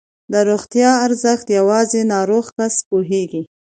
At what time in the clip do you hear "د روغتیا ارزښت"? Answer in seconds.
0.31-1.47